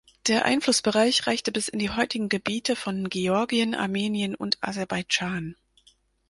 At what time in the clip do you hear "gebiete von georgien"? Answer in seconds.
2.27-3.75